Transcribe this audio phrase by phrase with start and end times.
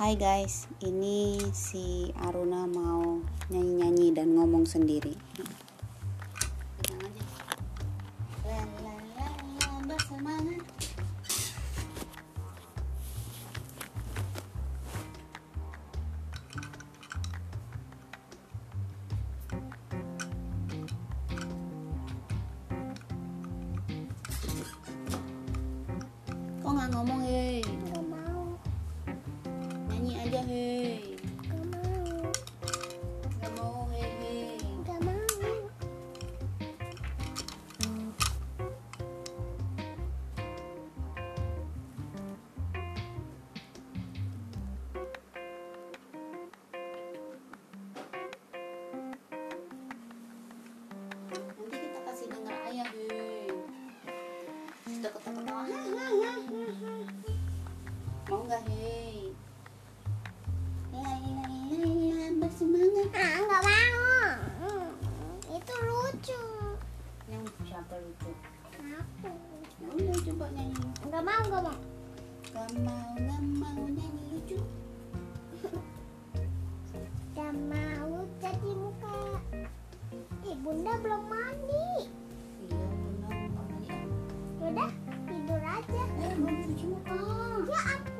[0.00, 3.20] Hai guys, ini si Aruna mau
[3.52, 5.12] nyanyi-nyanyi dan ngomong sendiri.
[26.64, 27.60] Kok nggak ngomong hei?
[30.20, 31.09] Gak mau, Nyanyi
[63.14, 64.06] Ah, gak mau.
[64.60, 64.88] Hmm,
[65.50, 66.42] Itu lucu.
[67.26, 68.30] Yang siapa lucu?
[68.78, 69.30] Aku.
[69.80, 70.84] Ya udah coba nyanyi.
[71.08, 71.78] Gak mau, gak mau.
[72.50, 74.58] Gak mau, gak mau nyanyi lucu.
[77.32, 79.18] Gak mau jadi muka.
[80.44, 81.88] Ih, bunda belum mandi.
[82.66, 84.06] Iya benar, mau nyanyi.
[84.60, 84.90] Yaudah,
[85.26, 86.02] tidur aja.
[86.20, 87.14] Eh, belum cuci muka.
[87.70, 88.19] Ya ampun,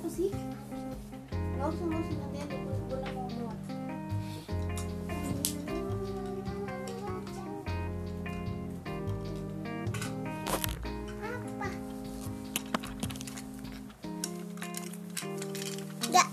[0.00, 0.32] apa sih?
[1.60, 2.56] Gak usah, gak usah nanti aja.
[2.88, 3.52] Bunda mau keluar.
[11.20, 11.68] Apa?
[16.08, 16.28] Gak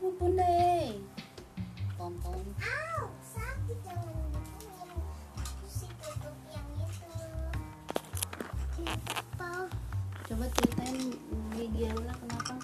[0.00, 0.96] Rambut bunda eh.
[2.00, 2.40] Pom pom.
[2.56, 4.96] Au, sakit jangan gituin.
[5.36, 7.12] Aku sih tutup yang itu.
[9.12, 9.68] Apa?
[10.24, 11.12] Coba ceritain
[11.52, 12.54] gigi Aruna kenapa?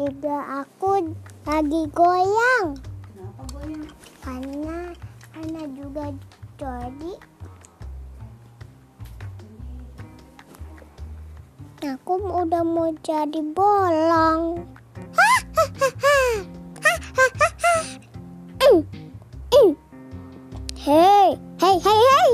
[0.00, 1.12] Tidak aku
[1.44, 2.66] lagi goyang
[3.12, 3.84] Kenapa goyang?
[4.24, 4.78] karena
[5.36, 6.04] karena juga
[6.56, 7.12] jadi
[11.84, 14.64] aku udah mau jadi bolong.
[20.86, 22.32] Hei, hei, hei, hei.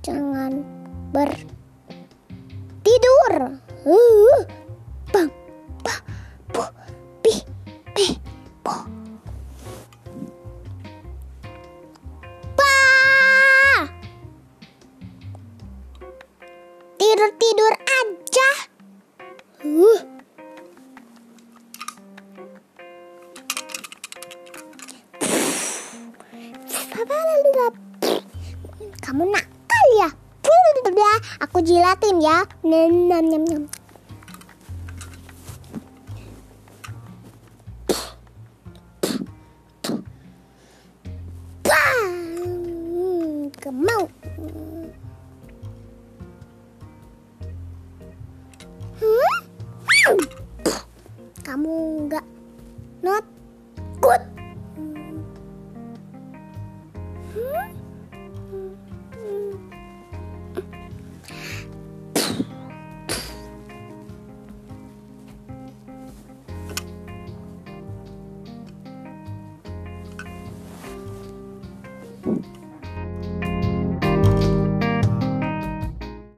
[0.00, 0.64] Jangan
[1.12, 1.52] bertidur.
[3.84, 4.40] Uh,
[29.08, 30.08] Kamu nakal ya?
[31.40, 32.44] Aku jilatin ya.
[32.60, 33.64] Nam.
[41.64, 42.12] Bang!
[43.56, 44.04] Gak mau.
[49.00, 50.18] Hmm?
[51.48, 51.72] Kamu
[52.12, 52.26] nggak
[53.00, 53.24] not
[54.04, 54.37] good.
[72.28, 72.57] Hmm?